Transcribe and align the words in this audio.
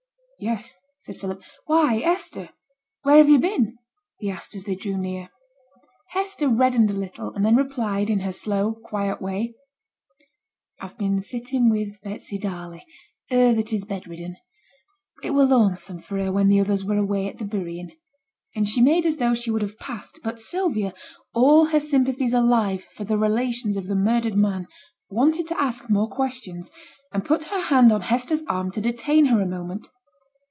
'Yes,' 0.43 0.79
said 0.97 1.19
Philip. 1.19 1.43
'Why, 1.67 1.99
Hester, 1.99 2.49
where 3.03 3.17
have 3.17 3.29
you 3.29 3.37
been?' 3.37 3.77
he 4.17 4.31
asked, 4.31 4.55
as 4.55 4.63
they 4.63 4.73
drew 4.73 4.97
near. 4.97 5.29
Hester 6.13 6.47
reddened 6.49 6.89
a 6.89 6.95
little, 6.95 7.31
and 7.35 7.45
then 7.45 7.55
replied, 7.55 8.09
in 8.09 8.21
her 8.21 8.31
slow, 8.31 8.73
quiet 8.73 9.21
way 9.21 9.53
'I've 10.79 10.97
been 10.97 11.21
sitting 11.21 11.69
with 11.69 12.01
Betsy 12.01 12.39
Darley 12.39 12.83
her 13.29 13.53
that 13.53 13.71
is 13.71 13.85
bed 13.85 14.07
ridden. 14.07 14.35
It 15.21 15.29
were 15.35 15.45
lonesome 15.45 16.01
for 16.01 16.17
her 16.17 16.31
when 16.31 16.47
the 16.47 16.59
others 16.59 16.83
were 16.83 16.97
away 16.97 17.27
at 17.29 17.37
the 17.37 17.45
burying.' 17.45 17.95
And 18.55 18.67
she 18.67 18.81
made 18.81 19.05
as 19.05 19.17
though 19.17 19.35
she 19.35 19.51
would 19.51 19.61
have 19.61 19.77
passed; 19.77 20.21
but 20.23 20.39
Sylvia, 20.39 20.95
all 21.35 21.65
her 21.65 21.79
sympathies 21.79 22.33
alive 22.33 22.85
for 22.85 23.03
the 23.03 23.15
relations 23.15 23.77
of 23.77 23.85
the 23.85 23.95
murdered 23.95 24.35
man, 24.35 24.65
wanted 25.07 25.47
to 25.49 25.61
ask 25.61 25.87
more 25.87 26.09
questions, 26.09 26.71
and 27.11 27.23
put 27.23 27.43
her 27.53 27.65
hand 27.65 27.91
on 27.91 28.01
Hester's 28.01 28.41
arm 28.47 28.71
to 28.71 28.81
detain 28.81 29.25
her 29.25 29.39
a 29.39 29.45
moment. 29.45 29.87